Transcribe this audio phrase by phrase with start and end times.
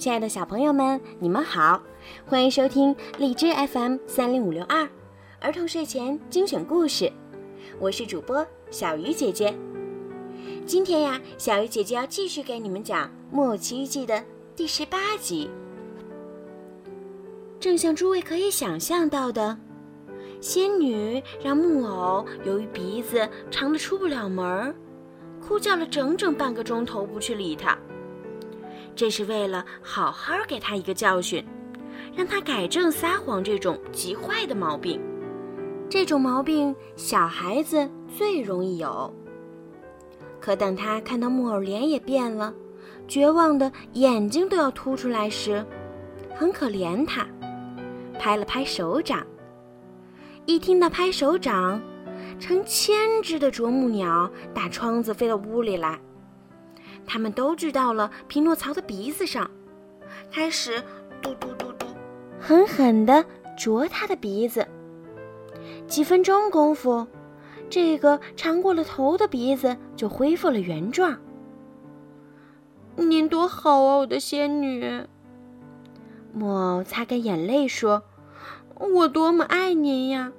[0.00, 1.82] 亲爱的小朋友们，你们好，
[2.24, 4.88] 欢迎收听荔枝 FM 三零五六二
[5.40, 7.12] 儿童睡前精选故事，
[7.78, 9.54] 我是主播小鱼姐姐。
[10.64, 14.24] 今天呀，小鱼姐姐要继续给你们讲《木偶奇遇记》的
[14.56, 15.50] 第十八集。
[17.60, 19.58] 正像诸位可以想象到的，
[20.40, 24.74] 仙女让木偶由于鼻子长的出不了门儿，
[25.46, 27.76] 哭叫了整整半个钟头，不去理他。
[29.00, 31.42] 这是为了好好给他一个教训，
[32.14, 35.00] 让他改正撒谎这种极坏的毛病。
[35.88, 39.10] 这种毛病小孩子最容易有。
[40.38, 42.52] 可等他看到木偶脸也变了，
[43.08, 45.64] 绝望的眼睛都要凸出来时，
[46.36, 47.26] 很可怜他，
[48.18, 49.26] 拍了拍手掌。
[50.44, 51.80] 一听到拍手掌，
[52.38, 55.98] 成千只的啄木鸟打窗子飞到屋里来。
[57.06, 59.50] 他们都知道了匹诺曹的鼻子上，
[60.32, 60.82] 开始
[61.20, 61.86] 嘟嘟嘟嘟，
[62.40, 63.24] 狠狠地
[63.56, 64.66] 啄他的鼻子。
[65.86, 67.06] 几分钟功夫，
[67.68, 71.18] 这个长过了头的鼻子就恢复了原状。
[72.96, 75.06] 您多好啊，我的仙女！
[76.32, 78.04] 木偶擦干眼泪说
[78.94, 80.32] ：“我多么爱您呀！”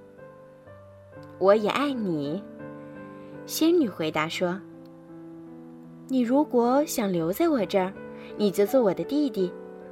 [1.37, 2.43] 我也爱你，
[3.45, 4.61] 仙女回答说。
[6.11, 7.93] 你如果想留在我这儿，
[8.35, 9.49] 你就做我的弟弟，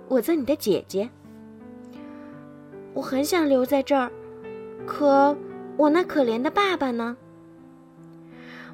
[0.09, 1.09] 我做你的姐姐。
[2.94, 4.12] 我很想留在这儿，
[4.86, 5.34] 可
[5.78, 7.16] 我那可怜的爸爸呢？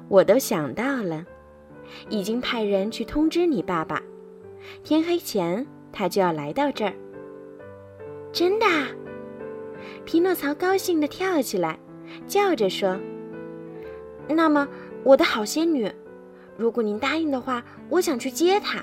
[0.08, 1.24] 我都想到了，
[2.08, 4.02] 已经派人去通知你爸爸，
[4.82, 6.92] 天黑前他就要来到这儿。
[8.32, 8.66] 真的？
[10.04, 11.78] 匹诺曹高兴地跳起来，
[12.26, 12.98] 叫着说
[14.26, 14.66] ：“那么，
[15.04, 15.88] 我的好仙女。”
[16.56, 18.82] 如果您答应的话，我想去接他。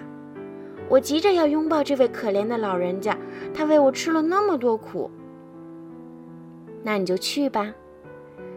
[0.89, 3.17] 我急着要拥抱这位可怜的老人家，
[3.53, 5.09] 他为我吃了那么多苦。
[6.83, 7.73] 那你就去吧，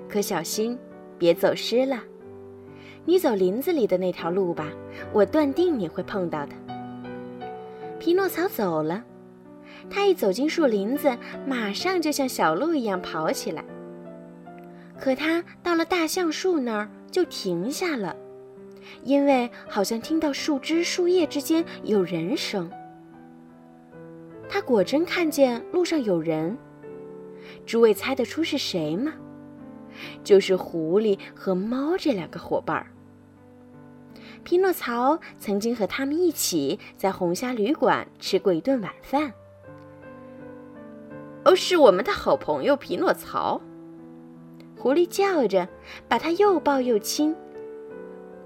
[0.08, 0.78] 可小心
[1.16, 2.02] 别走失了。
[3.04, 4.68] 你走林子里的那条路吧，
[5.12, 6.52] 我断定你会碰到的。
[7.98, 9.02] 匹诺曹走了，
[9.88, 11.16] 他一走进树林子，
[11.46, 13.64] 马上就像小鹿一样跑起来。
[15.00, 18.14] 可他到了大橡树那儿，就停下了。
[19.02, 22.70] 因为好像听到树枝、树叶之间有人声，
[24.48, 26.56] 他果真看见路上有人。
[27.64, 29.12] 诸位猜得出是谁吗？
[30.22, 32.86] 就是狐狸和猫这两个伙伴儿。
[34.44, 39.32] 匹诺曹曾经和他们一起在红虾旅馆吃过一顿晚饭。
[41.44, 43.60] 哦，是我们的好朋友匹诺曹。
[44.76, 45.68] 狐狸叫着，
[46.06, 47.34] 把他又抱又亲。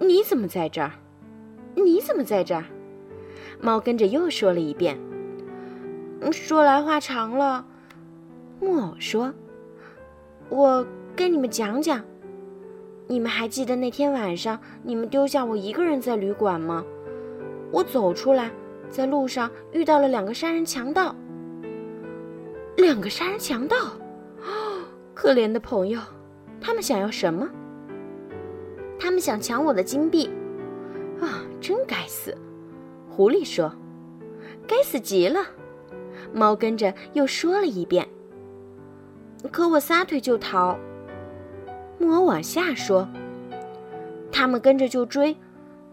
[0.00, 0.90] 你怎么在这儿？
[1.76, 2.64] 你怎么在这儿？
[3.60, 4.98] 猫跟着又说了一遍。
[6.32, 7.64] 说来话长了，
[8.60, 9.32] 木偶说
[10.48, 10.84] ：“我
[11.14, 12.02] 跟你们讲讲。
[13.06, 16.84] 你们还记得那天晚上你们丢下我一个人在旅馆吗？
[17.70, 18.50] 我走出来，
[18.88, 21.14] 在路上遇到了两个杀人强盗。
[22.76, 24.82] 两个杀人强盗，哦
[25.14, 26.00] 可怜的朋友，
[26.60, 27.48] 他们想要什么？”
[29.00, 30.30] 他们想抢我的金币，
[31.20, 32.36] 啊，真该死！
[33.08, 33.72] 狐狸说
[34.68, 35.40] ：“该死极了。”
[36.32, 38.06] 猫跟着又说了一遍。
[39.50, 40.78] 可我撒腿就逃。
[41.98, 43.08] 木偶往下说
[44.30, 45.34] ：“他们跟着就追，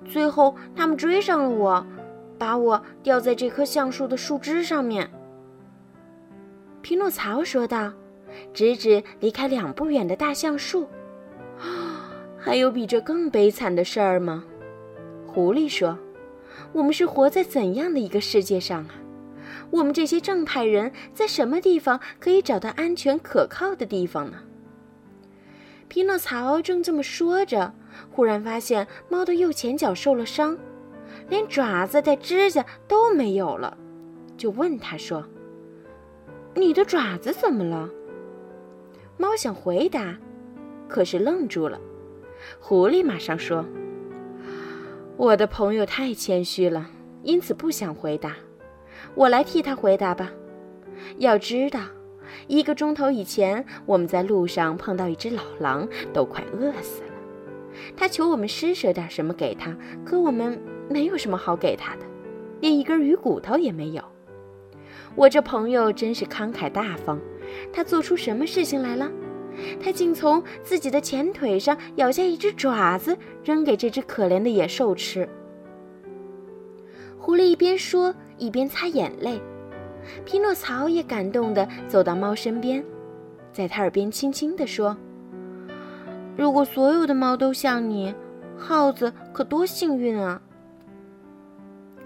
[0.06, 1.86] 最后他们追上了我，
[2.38, 5.10] 把我吊在这棵橡树的树枝上面。”
[6.84, 7.92] 匹诺曹说道，
[8.54, 10.88] 指指离开两步远的大橡树。
[12.48, 14.46] 还有比这更悲惨的事儿吗？
[15.28, 16.00] 狐狸说
[16.72, 18.92] ：“我们是活在怎样的一个世界上啊？
[19.70, 24.38] 我们这些正派人在什么地方可以找到安全可靠的地方呢？”
[25.90, 27.74] 匹诺曹正这么说着，
[28.12, 30.58] 忽然发现猫的右前脚受了伤，
[31.28, 33.78] 连爪子带指甲都没有了，
[34.38, 35.22] 就问他说
[36.56, 37.90] ：“你的爪子怎么了？”
[39.20, 40.18] 猫想回答，
[40.88, 41.78] 可是愣住了。
[42.60, 43.66] 狐狸马上说
[45.18, 46.90] ：“我的朋友太谦虚了，
[47.24, 48.36] 因此不想回答。
[49.16, 50.32] 我来替他回答吧。
[51.18, 51.80] 要知道，
[52.48, 57.08] 一个钟头以前，我们在路上碰到一只老狼，都快饿死了。
[57.96, 60.60] 他求我们施舍点什么给他，可我们
[60.90, 62.02] 没有什么好给他的，
[62.60, 64.04] 连一根鱼骨头也没有。
[65.16, 67.20] 我这朋友真是慷慨大方。
[67.72, 69.10] 他做出什么事情来了？”
[69.82, 75.28] 他竟从自己的前腿上咬下一只爪子，扔给这只可怜的野兽吃。
[77.18, 79.42] 狐狸一边说，一边擦眼泪。
[80.24, 82.82] 匹诺曹也感动地走到猫身边，
[83.52, 84.96] 在他耳边轻轻地说
[86.38, 88.16] ：“如果所有的猫都像你，
[88.58, 90.42] 耗子可多幸运啊！”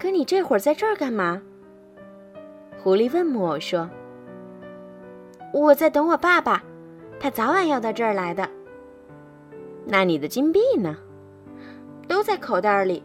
[0.00, 1.40] 可你这会儿在这儿干嘛？
[2.82, 3.88] 狐狸问木偶说
[5.54, 6.64] ：“我在等我爸爸，
[7.22, 8.50] 他早晚要到这儿来的。”
[9.86, 10.96] 那你的金币呢？
[12.08, 13.00] 都在口袋里，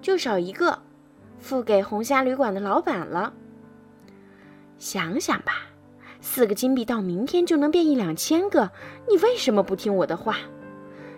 [0.00, 0.78] 就少一个，
[1.38, 3.34] 付给红虾旅馆的老板了。
[4.78, 5.66] 想想吧，
[6.22, 8.70] 四个金币到明天就能变一两千个，
[9.06, 10.36] 你为什么不听我的话？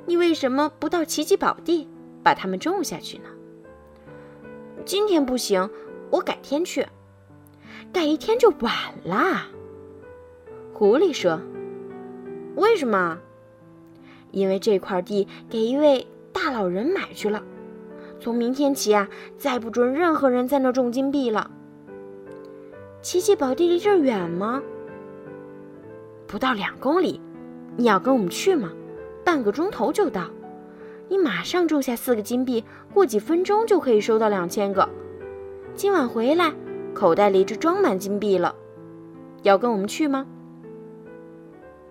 [0.06, 1.88] 你为什么不到奇迹宝地
[2.25, 3.31] 把它们种下去呢？
[4.85, 5.70] 今天不行，
[6.11, 6.85] 我改天去。
[7.93, 8.73] 改一天就晚
[9.05, 9.47] 啦。
[10.73, 11.41] 狐狸说
[12.56, 13.19] ：“为什么？”
[14.32, 17.43] 因为这块地给一位大老人买去了，
[18.20, 21.50] 从明天起啊，再不准任何人在那种金币了。
[23.02, 24.62] 奇迹宝地离这儿远吗？
[26.26, 27.20] 不到两公里。
[27.76, 28.70] 你要跟我们去吗？
[29.25, 30.29] 半个钟头就到。
[31.08, 32.62] 你马上种下四个金币，
[32.93, 34.88] 过几分钟就可以收到两千个。
[35.75, 36.52] 今晚回来，
[36.94, 38.55] 口袋里就装满金币了。
[39.43, 40.26] 要跟我们去吗？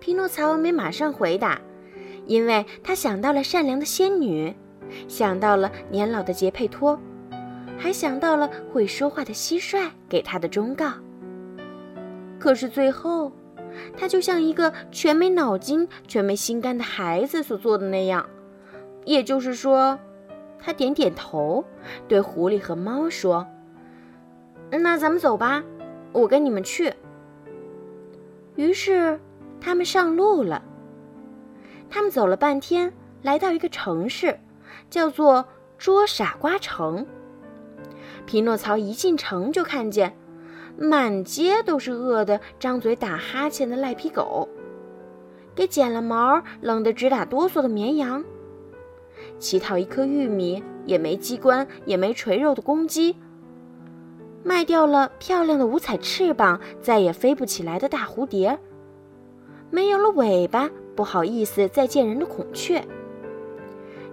[0.00, 1.60] 匹诺曹没马上回答。
[2.26, 4.54] 因为他想到了善良的仙女，
[5.08, 6.98] 想到了年老的杰佩托，
[7.76, 10.92] 还想到了会说话的蟋蟀给他的忠告。
[12.38, 13.32] 可是最后，
[13.96, 18.24] 他就像一个全没脑筋、全没心肝的孩子所做的那样，
[19.04, 19.98] 也就是说，
[20.58, 21.64] 他点点头，
[22.06, 23.44] 对狐狸和猫说
[24.70, 25.64] ：“那咱们走吧，
[26.12, 26.92] 我跟你们去。”
[28.54, 29.18] 于是，
[29.60, 30.62] 他们上路了。
[31.88, 32.92] 他们走了半天，
[33.22, 34.38] 来到一个城市，
[34.88, 35.44] 叫做
[35.76, 37.06] 捉傻瓜城。
[38.26, 40.16] 匹诺曹一进城就看见，
[40.78, 44.48] 满街都是饿得张嘴打哈欠的赖皮狗，
[45.54, 48.24] 给剪了毛冷得直打哆嗦的绵羊，
[49.38, 53.16] 乞讨一颗玉米也没机关也没垂肉的公鸡，
[54.44, 58.58] 卖掉了漂亮的五彩翅膀再也飞不起来的大蝴蝶，
[59.70, 60.70] 没有了尾巴。
[60.96, 62.84] 不好意思再见人的孔雀，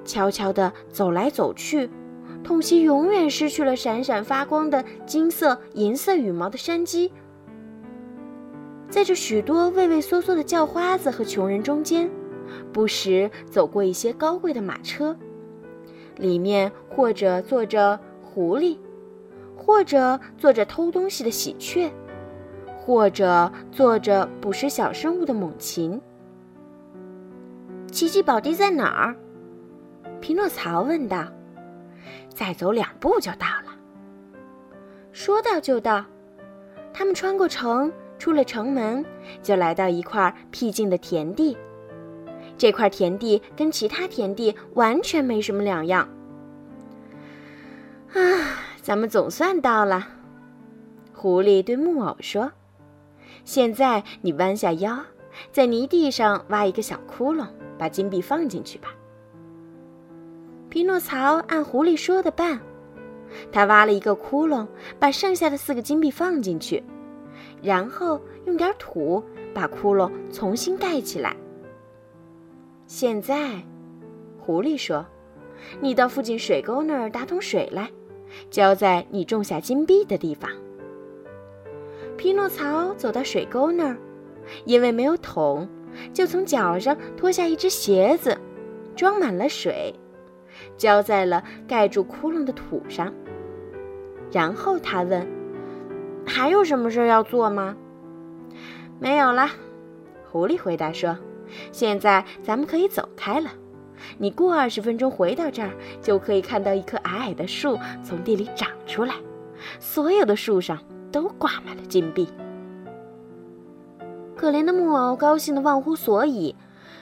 [0.05, 1.89] 悄悄地走来走去，
[2.41, 7.11] 痛惜永远失去了闪闪发光的金色、银色羽毛的山鸡，
[8.89, 12.09] 在这许多畏畏缩缩的叫花子和穷人中间，
[12.71, 15.17] 不时走过一些高贵的马车，
[16.15, 18.77] 里面或者坐着狐狸，
[19.57, 21.91] 或者坐着偷东西的喜鹊，
[22.87, 25.99] 或者坐着捕食小生物的猛禽。
[27.91, 29.13] 奇迹宝地在哪儿？
[30.21, 31.27] 匹诺曹问道。
[32.29, 33.75] 再走两步就到了。
[35.11, 36.05] 说到就到，
[36.93, 39.03] 他们穿过城，出了城门，
[39.43, 41.57] 就来到一块僻静的田地。
[42.57, 46.07] 这块田地跟其他田地完全没什么两样。
[48.13, 48.21] 啊，
[48.81, 50.07] 咱们总算到了。
[51.13, 52.49] 狐狸对木偶说
[53.47, 54.99] ：“现在你弯下腰，
[55.53, 57.47] 在泥地上挖一个小窟窿。”
[57.79, 58.89] 把金币放进去吧。
[60.67, 62.59] 匹诺曹按狐狸说的办，
[63.51, 64.67] 他挖了一个窟窿，
[64.99, 66.83] 把剩下的四个金币放进去，
[67.61, 69.23] 然后用点土
[69.53, 71.37] 把窟窿重新盖起来。
[72.87, 73.63] 现在，
[74.39, 75.05] 狐狸说
[75.79, 77.89] ：“你到附近水沟那儿打桶水来，
[78.49, 80.49] 浇在你种下金币的地方。”
[82.17, 83.97] 匹诺曹走到水沟那儿，
[84.65, 85.67] 因为没有桶。
[86.13, 88.37] 就从脚上脱下一只鞋子，
[88.95, 89.95] 装满了水，
[90.77, 93.11] 浇在了盖住窟窿的土上。
[94.31, 95.25] 然后他问
[96.27, 97.75] ：“还有什么事要做吗
[98.99, 99.49] ？”“没有了。”
[100.29, 101.17] 狐狸回答说
[101.71, 103.49] ，“现在咱们可以走开了。
[104.19, 109.15] 你过二十分钟回到这儿，就可以看到一棵矮矮的树从地里长出来，
[109.79, 110.77] 所有的树上
[111.11, 112.27] 都挂满了金币。”
[114.35, 116.55] 可怜的木偶高兴的忘乎所以，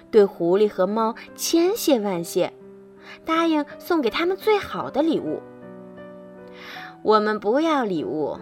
[0.09, 2.53] 对狐狸和猫千谢万谢，
[3.25, 5.41] 答应送给他们最好的礼物。
[7.03, 8.37] 我们不要礼物，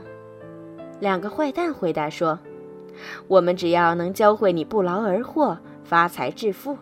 [0.99, 2.39] 两个坏蛋回答说
[3.27, 6.77] ：“我们只要能教会你不劳而获、发财致富，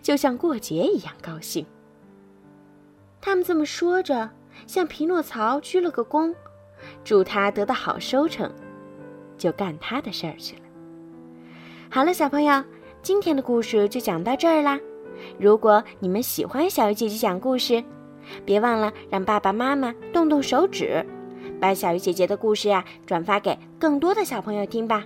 [0.00, 1.66] 就像过节一样高兴。”
[3.20, 4.30] 他们这么说着，
[4.66, 6.34] 向匹诺曹鞠了个躬，
[7.04, 8.50] 祝他得到好收成，
[9.36, 10.62] 就干他的事儿去了。
[11.90, 12.62] 好了，小朋友，
[13.02, 14.78] 今天的故事就讲到这儿啦。
[15.38, 17.82] 如果你们喜欢小鱼姐姐讲故事，
[18.44, 21.04] 别忘了让爸爸妈妈动动手指，
[21.60, 25.04] 把小鱼姐姐的故事呀转发给更多的小朋友听吧。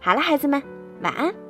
[0.00, 0.62] 好了，孩子们，
[1.02, 1.45] 晚安。